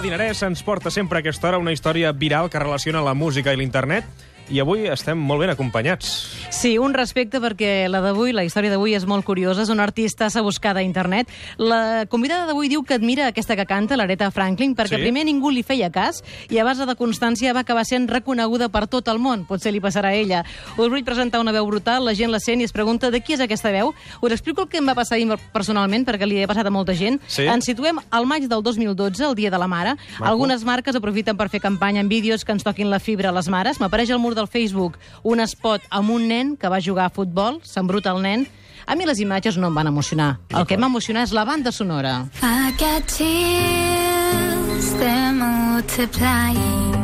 [0.00, 3.52] Mariola Dinarès ens porta sempre a aquesta hora una història viral que relaciona la música
[3.52, 4.06] i l'internet
[4.48, 6.39] i avui estem molt ben acompanyats.
[6.60, 9.62] Sí, un respecte perquè la d'avui, la història d'avui és molt curiosa.
[9.62, 11.30] És una artista s'ha buscada a internet.
[11.56, 15.00] La convidada d'avui diu que admira aquesta que canta, l'Aretha Franklin, perquè Sí?
[15.00, 18.88] primer ningú li feia cas i a base de constància va acabar sent reconeguda per
[18.88, 19.46] tot el món.
[19.46, 20.44] Potser li passarà a ella.
[20.76, 23.32] Us vull presentar una veu brutal, la gent la sent i es pregunta de qui
[23.32, 23.94] és aquesta veu.
[24.20, 25.16] Us explico el que em va passar
[25.54, 27.22] personalment, perquè li ha passat a molta gent.
[27.26, 27.46] Sí?
[27.46, 29.96] Ens situem al maig del 2012, el dia de la mare.
[30.18, 30.26] Maco.
[30.26, 33.48] Algunes marques aprofiten per fer campanya en vídeos que ens toquin la fibra a les
[33.48, 33.80] mares.
[33.80, 37.60] M'apareix al mur del Facebook un spot amb un nen que va jugar a futbol,
[37.62, 38.46] s'embruta el nen.
[38.86, 40.38] A mi les imatges no em van emocionar.
[40.50, 42.26] El que m'emociona és la banda sonora.
[42.42, 46.94] I got tears, they're multiplying,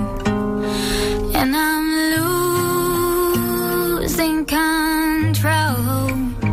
[1.34, 1.86] and I'm
[4.00, 6.05] losing control.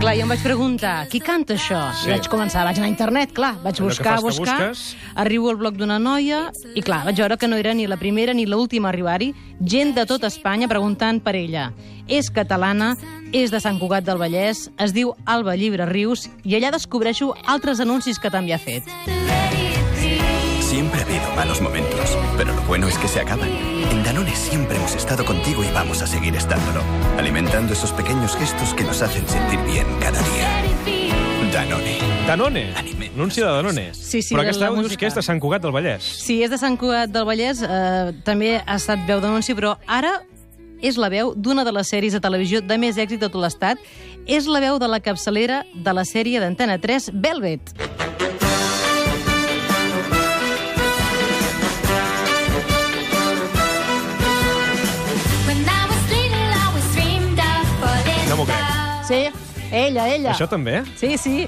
[0.04, 1.78] Clar, jo em vaig preguntar, qui canta això?
[1.96, 2.10] Sí.
[2.10, 4.98] I vaig començar, vaig anar a internet, clar, vaig buscar, buscar, busques.
[5.16, 6.42] arribo al blog d'una noia,
[6.76, 9.30] i clar, vaig veure que no era ni la primera ni l'última a arribar-hi,
[9.64, 11.70] gent de tot Espanya preguntant per ella.
[12.12, 12.98] És catalana,
[13.32, 17.80] és de Sant Cugat del Vallès, es diu Alba Llibre Rius, i allà descobreixo altres
[17.80, 18.84] anuncis que també ha fet.
[20.60, 23.83] Siempre ha habido malos momentos, pero lo bueno es que se acaban.
[24.04, 26.82] En Danone siempre hemos estado contigo y vamos a seguir estándolo,
[27.18, 31.54] alimentando esos pequeños gestos que nos hacen sentir bien cada día.
[31.54, 32.00] Danone.
[32.28, 32.74] Danone,
[33.16, 33.94] anunci de Danone.
[33.94, 36.04] Sí, sí, Però aquesta veu dius que és de Sant Cugat del Vallès.
[36.04, 40.18] Si és de Sant Cugat del Vallès, eh, també ha estat veu d'anunci, però ara
[40.84, 43.80] és la veu d'una de les sèries de televisió de més èxit de tot l'estat.
[44.28, 47.72] És la veu de la capçalera de la sèrie d'Antena 3, Velvet.
[59.08, 59.26] Sí,
[59.72, 60.32] ella, ella.
[60.34, 60.84] Això també?
[61.00, 61.46] Sí, sí.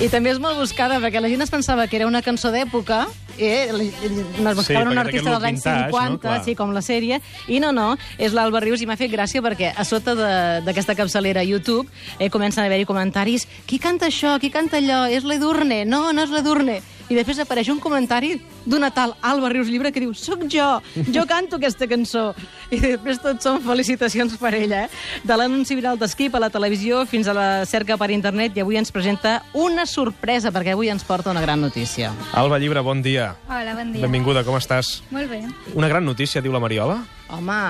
[0.00, 3.06] I també és molt buscada, perquè la gent es pensava que era una cançó d'època,
[3.38, 3.68] eh?
[3.70, 5.98] es Sí, buscaven un artista dels anys vintage, no?
[5.98, 6.44] 50, Clar.
[6.44, 9.72] sí, com la sèrie, i no, no, és l'Alba Rius, i m'ha fet gràcia perquè
[9.74, 11.88] a sota de- d'aquesta capçalera a YouTube
[12.18, 16.22] eh, comencen a haver-hi comentaris qui canta això, qui canta allò, és l'Edurne, no, no
[16.22, 16.80] és l'Edurne.
[17.08, 18.34] I després apareix un comentari
[18.68, 20.66] d'una tal Alba Rius Llibre que diu soc jo,
[21.08, 22.34] jo canto aquesta cançó.
[22.70, 24.82] I després tot són felicitacions per ella.
[24.84, 25.22] Eh?
[25.24, 28.76] De l'anunci viral d'Esquip a la televisió fins a la cerca per internet i avui
[28.76, 32.10] ens presenta una sorpresa perquè avui ens porta una gran notícia.
[32.36, 33.30] Alba Llibre, bon dia.
[33.48, 34.02] Hola, bon dia.
[34.04, 34.98] Benvinguda, com estàs?
[35.10, 35.40] Molt bé.
[35.74, 36.98] Una gran notícia, diu la Mariola.
[37.32, 37.60] Home,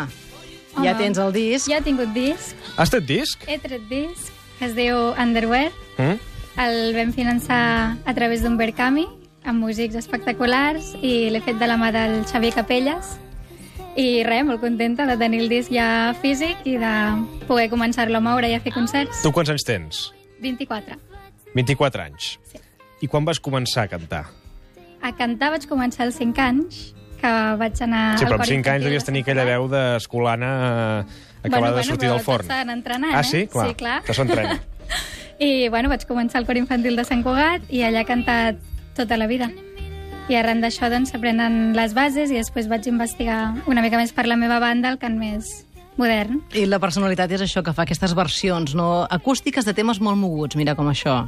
[0.81, 0.95] ja Home.
[0.99, 1.71] tens el disc.
[1.71, 3.47] Ja he tingut disc, Has tret disc?
[3.47, 5.71] he tret disc, es diu Underwear.
[5.97, 6.19] Mm?
[6.59, 9.07] El vam finançar a través d'un Berkami,
[9.49, 13.17] amb músics espectaculars, i l'he fet de la mà del Xavier Capelles.
[13.99, 16.93] I res, molt contenta de tenir el disc ja físic i de
[17.49, 19.23] poder començar-lo a moure i a fer concerts.
[19.25, 20.03] Tu quants anys tens?
[20.45, 20.99] 24.
[21.57, 22.37] 24 anys.
[22.53, 22.61] Sí.
[23.03, 24.25] I quan vas començar a cantar?
[25.03, 26.79] A cantar vaig començar als 5 anys,
[27.19, 30.51] que vaig anar Sí, però amb cor 5 anys devies de tenir aquella veu d'escolana
[31.03, 32.47] eh, acabada de sortir però del forn.
[32.47, 33.25] s'han entrenant, Ah, eh?
[33.25, 33.47] sí?
[33.51, 34.03] Clar, Sí, clar.
[34.05, 34.61] que s'entrena.
[35.39, 38.59] I, bueno, vaig començar al cor infantil de Sant Cugat i allà he cantat
[38.99, 39.49] tota la vida.
[40.29, 44.27] I arran d'això, doncs, s'aprenen les bases i després vaig investigar una mica més per
[44.29, 45.65] la meva banda el cant més
[45.97, 46.43] modern.
[46.53, 50.59] I la personalitat és això, que fa aquestes versions no acústiques de temes molt moguts,
[50.61, 51.23] mira com això.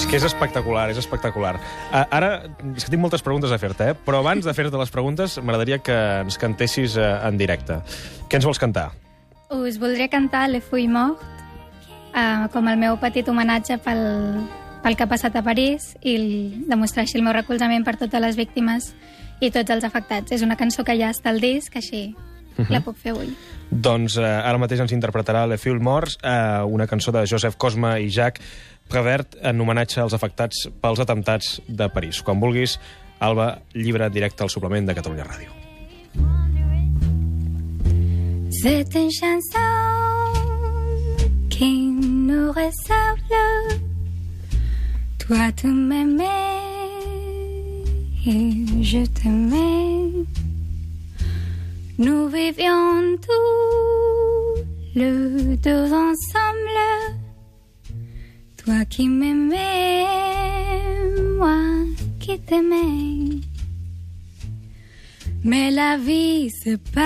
[0.00, 1.58] És que és espectacular, és espectacular.
[1.90, 2.28] Uh, ara,
[2.72, 3.96] és que tinc moltes preguntes a fer-te, eh?
[4.06, 7.76] però abans de fer-te les preguntes m'agradaria que ens cantessis uh, en directe.
[8.24, 8.86] Què ens vols cantar?
[9.52, 11.20] Us voldria cantar Le Fouille Mort,
[12.14, 14.00] uh, com el meu petit homenatge pel,
[14.80, 16.16] pel que ha passat a París i
[16.64, 18.94] demostrar així el meu recolzament per totes les víctimes
[19.44, 20.32] i tots els afectats.
[20.32, 22.06] És una cançó que ja està al disc, així
[22.72, 23.30] la puc fer avui.
[23.68, 27.98] Doncs uh, ara mateix ens interpretarà Le Fil Morts, uh, una cançó de Joseph Cosma
[28.00, 28.48] i Jacques
[28.90, 32.22] Prévert en homenatge als afectats pels atemptats de París.
[32.26, 32.74] Quan vulguis,
[33.20, 35.50] Alba, llibre directe al suplement de Catalunya Ràdio.
[38.62, 39.70] C'est une chanson
[41.48, 43.46] qui nous ressemble.
[45.18, 46.26] Toi, tu m'aimais
[48.26, 50.26] et je t'aimais.
[51.98, 54.64] Nous vivions tous
[54.94, 56.80] les deux ensemble.
[58.70, 60.04] Toi qui m'aimais,
[61.38, 61.58] moi
[62.20, 63.40] qui t'aimais.
[65.42, 67.02] Mais la vie sépare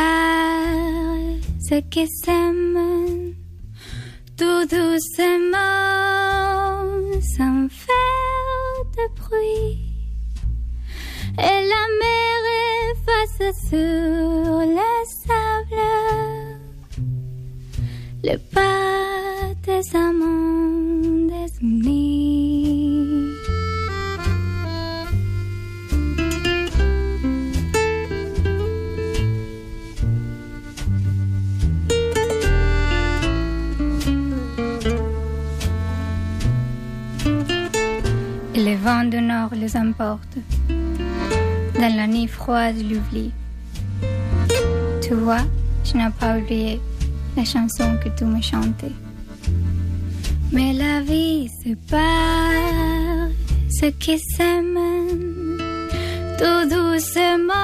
[1.66, 3.32] ceux qui s'aiment
[4.36, 5.56] tout doucement
[7.34, 9.78] sans faire de bruit.
[11.38, 12.40] Et la mer
[12.92, 13.40] efface
[13.70, 14.90] sur le
[15.24, 15.80] sable
[18.22, 18.83] Le pas
[41.74, 43.32] dans la nuit froide de l'oubli.
[45.02, 45.44] Tu vois,
[45.84, 46.80] je n'ai pas oublié
[47.36, 48.92] la chanson que tu me chantais.
[50.52, 53.28] Mais la vie sépare
[53.80, 55.58] ceux qui s'aiment
[56.38, 57.54] tout doucement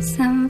[0.00, 0.48] sans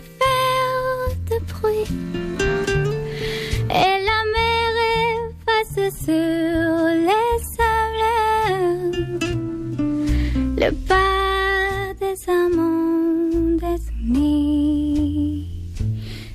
[10.61, 12.81] le pas des amants.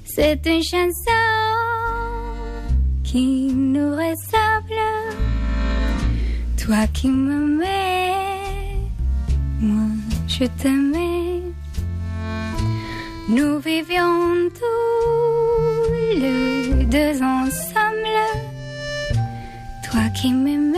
[0.04, 1.12] C'est une chanson
[3.04, 4.86] qui nous ressemble.
[6.58, 8.80] Toi qui m'aimais,
[9.60, 9.90] moi
[10.28, 11.42] je t'aimais.
[13.28, 18.20] Nous vivions tous les deux ensemble.
[19.84, 20.75] Toi qui m'aimais,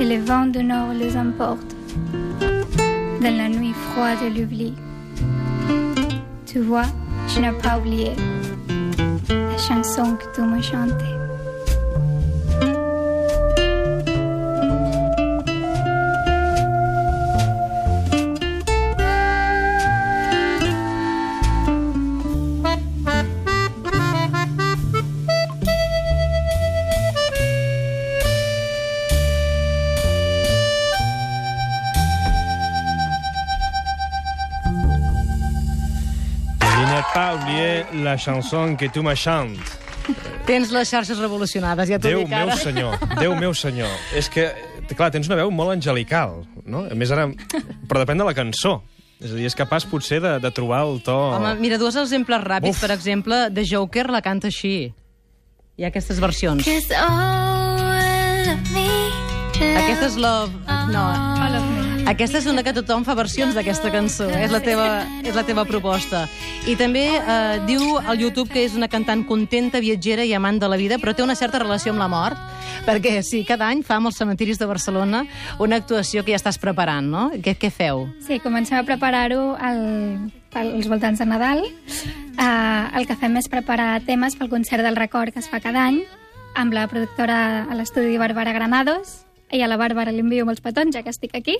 [0.00, 1.76] Et les vents du nord les emportent
[3.20, 4.74] dans la nuit froide de l'oubli.
[6.46, 6.86] Tu vois,
[7.28, 8.10] je n'ai pas oublié
[9.28, 11.21] la chanson que tu m'as chantée.
[38.12, 39.78] La chanson que tu me chantes.
[40.46, 42.56] Tens les xarxes revolucionades, ja t'ho Déu dic meu ara.
[42.58, 43.90] senyor, Déu meu senyor.
[44.18, 44.48] És que,
[44.96, 46.84] clar, tens una veu molt angelical, no?
[46.90, 47.28] A més, ara...
[47.88, 48.80] Però depèn de la cançó.
[49.22, 51.14] És a dir, és capaç potser de, de trobar el to...
[51.36, 52.74] Home, mira, dos exemples ràpids.
[52.74, 52.82] Uf.
[52.82, 54.74] Per exemple, The Joker la canta així.
[55.78, 56.66] Hi ha aquestes versions.
[59.62, 60.52] Aquesta és Love...
[60.90, 61.06] No,
[61.38, 61.91] All of me.
[62.06, 64.26] Aquesta és una que tothom fa versions d'aquesta cançó.
[64.36, 64.86] És la teva,
[65.24, 66.24] és la teva proposta.
[66.68, 70.68] I també eh, diu al YouTube que és una cantant contenta, viatgera i amant de
[70.68, 72.38] la vida, però té una certa relació amb la mort,
[72.86, 75.24] perquè sí, cada any fa amb els cementiris de Barcelona
[75.62, 77.24] una actuació que ja estàs preparant, no?
[77.42, 78.08] Què, què feu?
[78.26, 81.62] Sí, comencem a preparar-ho al- pels voltants de Nadal.
[82.32, 85.86] Uh, el que fem és preparar temes pel concert del record que es fa cada
[85.86, 86.02] any
[86.56, 89.22] amb la productora a l'estudi Bàrbara Granados
[89.52, 91.56] i a la Bàrbara li envio molts petons, ja que estic aquí.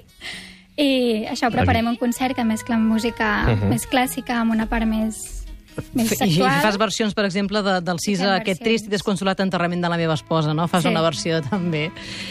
[0.76, 3.68] I això, preparem un concert que mescla amb música Mhm.
[3.68, 5.44] més clàssica amb una part més,
[5.94, 6.62] més I, I sexual.
[6.62, 9.96] fas versions, per exemple, de, del Cisa, Fem aquest trist i desconsolat enterrament de la
[9.98, 10.66] meva esposa, no?
[10.68, 10.88] Fas Sí.
[10.88, 11.90] una versió també.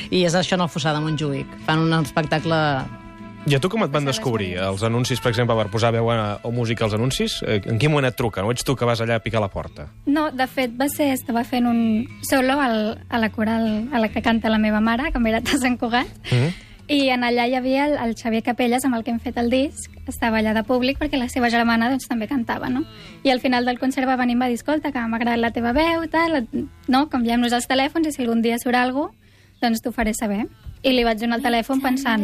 [0.10, 1.46] I és això en el Fossar de Montjuïc.
[1.66, 3.00] Fan un espectacle...
[3.48, 4.52] I a tu com et van descobrir?
[4.62, 7.40] Els anuncis, per exemple, per posar veu a, o música als anuncis?
[7.42, 8.46] Eh, En quin moment et truquen?
[8.46, 9.88] O ets tu que vas allà a picar la porta?
[10.06, 14.10] No, de fet, va ser, estava fent un solo al, a la coral a la
[14.14, 16.54] que canta la meva mare, que m'era a Sant Cugat, Mm -hmm.
[16.88, 19.50] i en allà hi havia el, el Xavier Capelles, amb el que hem fet el
[19.50, 22.84] disc, estava allà de públic perquè la seva germana doncs, també cantava, no?
[23.24, 25.40] I al final del concert va venir i em va dir, escolta, que m'ha agradat
[25.40, 26.48] la teva veu, tal,
[26.88, 27.08] no?
[27.10, 29.18] canviem-nos els telèfons i si algun dia surt alguna cosa,
[29.62, 30.46] doncs t'ho faré saber.
[30.84, 32.22] I li vaig donar el telèfon pensant,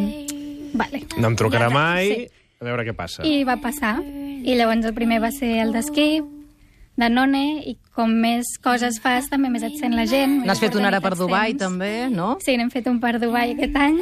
[0.73, 1.03] vale.
[1.17, 2.27] No em trucarà mai, Sí.
[2.61, 3.25] a veure què passa.
[3.25, 4.01] I va passar.
[4.03, 6.21] I llavors el primer va ser el d'esquí,
[6.97, 10.43] de None, i com més coses fas, també més et sent la gent.
[10.45, 11.59] N'has fet una ara per Dubai, tens.
[11.61, 12.37] també, no?
[12.41, 13.99] Sí, n'hem fet un per Dubai aquest any,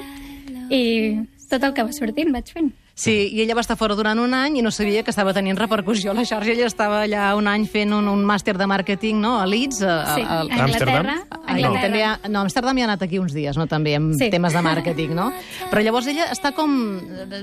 [0.70, 1.20] i
[1.50, 2.72] tot el que va sortint vaig fent.
[2.98, 5.58] Sí, i ella va estar fora durant un any i no sabia que estava tenint
[5.60, 6.54] repercussió a la xarxa.
[6.54, 9.82] Ella estava allà un any fent un, un màster de màrqueting, no?, a Leeds.
[9.84, 10.64] A, Sí, a, a a, Anglaterra.
[10.64, 11.08] Amsterdam?
[11.30, 11.82] a Ai, no, Anglaterra.
[11.82, 13.68] també ha, no, a Amsterdam hi ha anat aquí uns dies, no?
[13.68, 14.30] també, amb Sí.
[14.32, 15.26] temes de màrqueting, no?
[15.74, 16.72] Però llavors ella està com...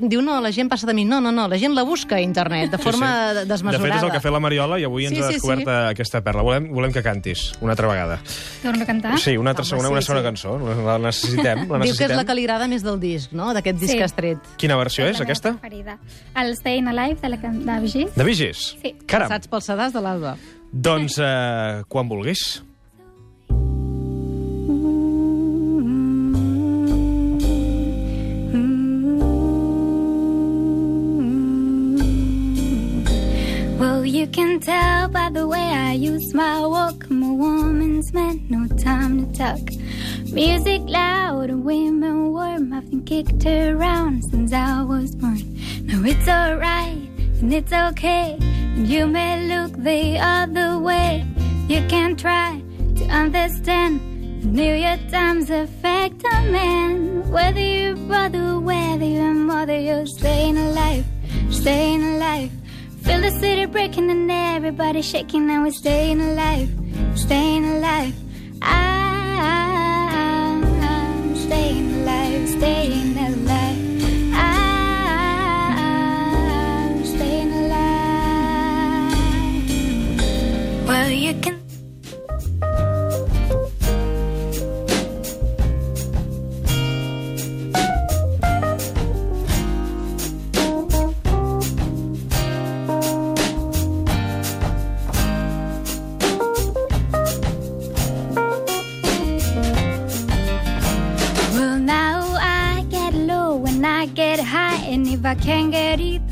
[0.08, 1.04] Diu, no, la gent passa de mi.
[1.04, 3.28] No, no, no, la gent la busca a internet, de forma sí.
[3.28, 3.34] sí.
[3.42, 3.84] De desmesurada.
[3.90, 5.66] fet, és el que ha fet la Mariola i avui ens Sí, ha sí, descobert
[5.66, 5.70] sí.
[5.92, 6.42] aquesta perla.
[6.48, 8.18] Volem, volem que cantis, una altra vegada.
[8.62, 9.18] Torno a cantar?
[9.20, 10.24] Sí, una altra Home, segona, sí, una segona sí.
[10.30, 10.56] cançó.
[10.88, 12.16] La necessitem, la Diu que és necessitem.
[12.16, 13.98] la que li agrada més del disc, no?, d'aquest disc Sí.
[14.00, 14.38] que has tret.
[14.56, 15.60] Quina versió és, la aquesta?
[15.60, 15.98] Preferida.
[16.36, 18.14] El Staying Alive de la can- de Vigis.
[18.14, 18.76] De Vigis?
[18.80, 18.94] Sí.
[19.06, 19.28] Caram.
[19.28, 20.36] Passats pels sedars de l'Alba.
[20.72, 22.62] Doncs, eh, quan vulguis.
[33.78, 37.06] Well, you can tell by the way I use my walk.
[37.10, 39.60] I'm a woman's man, no time to talk.
[40.32, 42.72] Music loud and women warm.
[42.72, 45.42] I've been kicked around since I was born.
[45.84, 46.96] No, it's alright
[47.40, 48.38] and it's okay.
[48.40, 51.26] And you may look the other way.
[51.68, 52.62] You can try
[52.96, 54.00] to understand.
[54.42, 57.30] New York times affect a man.
[57.30, 61.04] Whether you're brother, whether you're mother, you're staying alive,
[61.50, 62.50] staying alive.
[63.02, 66.70] Feel the city breaking and everybody shaking, and we're staying alive,
[67.16, 68.14] staying alive.
[68.14, 68.14] Staying alive,
[72.52, 73.21] staying alive.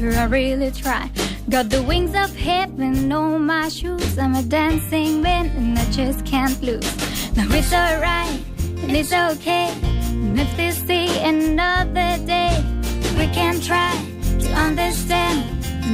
[0.02, 1.10] I really try.
[1.50, 4.18] Got the wings of heaven on my shoes.
[4.18, 6.90] I'm a dancing man, and I just can't lose.
[7.36, 8.40] Now it's alright,
[8.82, 9.68] and it's okay.
[10.10, 12.64] And if they see another day,
[13.18, 13.92] we can try
[14.38, 15.44] to understand.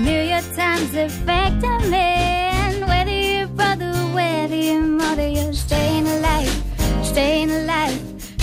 [0.05, 2.87] New York times affect a man.
[2.87, 6.63] Whether you're brother, whether you're mother, you're staying alive,
[7.03, 7.99] staying alive.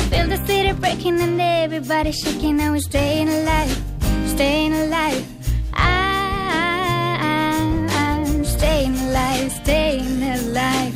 [0.09, 2.57] Feel the city breaking and everybody shaking.
[2.57, 3.81] Now we're staying alive,
[4.27, 5.32] staying alive.
[9.13, 10.92] Staying alive, staying alive.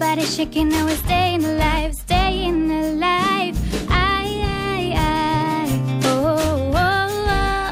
[0.00, 0.68] And everybody shaking.
[0.68, 3.56] Now we're staying alive, staying alive.
[3.88, 5.66] I, I, I.
[6.04, 7.08] Oh, oh,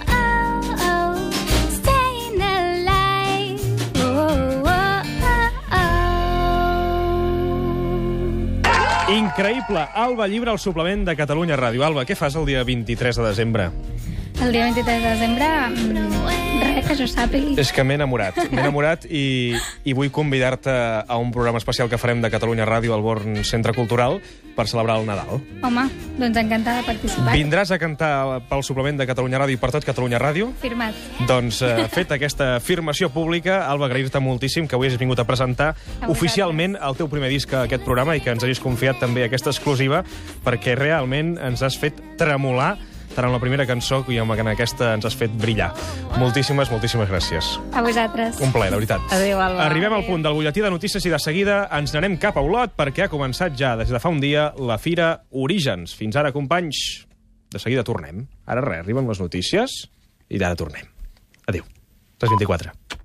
[0.08, 1.30] oh, oh.
[1.70, 3.60] Staying alive.
[3.96, 5.02] Oh, oh,
[9.08, 9.12] oh.
[9.12, 9.88] Increïble.
[9.94, 11.82] Alba Llibre, al suplement de Catalunya Ràdio.
[11.84, 13.70] Alba, què fas el dia 23 de desembre?
[14.42, 17.54] El dia 23 de desembre, mm, res que jo sàpigui.
[17.58, 18.36] És que m'he enamorat.
[18.52, 22.94] M'he enamorat i, i vull convidar-te a un programa especial que farem de Catalunya Ràdio
[22.94, 24.20] al Born Centre Cultural
[24.56, 25.40] per celebrar el Nadal.
[25.64, 25.86] Home,
[26.20, 27.34] doncs encantada de participar.
[27.36, 28.10] Vindràs a cantar
[28.48, 30.50] pel suplement de Catalunya Ràdio i per tot Catalunya Ràdio?
[30.60, 30.94] Firmat.
[31.26, 35.74] Doncs, eh, fet aquesta afirmació pública, Alba, agrair-te moltíssim que avui hagis vingut a presentar
[35.74, 36.10] vosaltres.
[36.10, 39.50] oficialment el teu primer disc a aquest programa i que ens hagis confiat també aquesta
[39.50, 40.04] exclusiva,
[40.44, 42.76] perquè realment ens has fet tremolar
[43.14, 45.70] tant en la primera cançó i amb en aquesta ens has fet brillar.
[46.20, 47.52] Moltíssimes, moltíssimes gràcies.
[47.72, 48.40] A vosaltres.
[48.44, 49.06] Un plaer, de veritat.
[49.14, 49.66] Adéu, Alba.
[49.68, 52.76] Arribem al punt del butlletí de notícies i de seguida ens n'anem cap a Olot
[52.76, 55.94] perquè ha començat ja des de fa un dia la Fira Orígens.
[55.96, 57.06] Fins ara, companys,
[57.52, 58.26] de seguida tornem.
[58.46, 59.82] Ara res, arriben les notícies
[60.28, 60.86] i d'ara tornem.
[61.46, 61.64] Adéu.
[62.18, 62.95] 324.